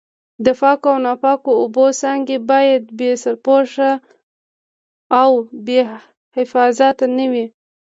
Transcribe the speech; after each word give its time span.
د 0.45 0.47
پاکو 0.59 0.87
او 0.93 0.97
ناپاکو 1.05 1.51
اوبو 1.61 1.85
څاګانې 2.01 2.37
باید 2.51 2.83
بې 2.97 3.11
سرپوښه 3.23 3.91
او 5.21 5.31
بې 5.65 5.79
حفاظته 6.37 7.05
نه 7.17 7.25
وي. 7.31 7.45